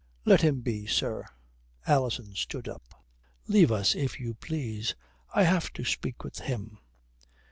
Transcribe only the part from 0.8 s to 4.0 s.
sir," Alison stood up. "Leave us,